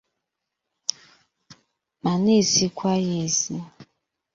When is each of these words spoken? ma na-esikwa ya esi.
ma 2.03 2.11
na-esikwa 2.23 2.91
ya 3.05 3.15
esi. 3.25 3.55